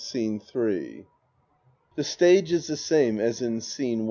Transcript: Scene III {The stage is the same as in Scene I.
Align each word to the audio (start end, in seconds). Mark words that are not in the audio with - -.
Scene 0.03 0.41
III 0.55 1.05
{The 1.95 2.03
stage 2.03 2.51
is 2.51 2.65
the 2.65 2.75
same 2.75 3.19
as 3.19 3.39
in 3.39 3.61
Scene 3.61 3.99
I. 3.99 3.99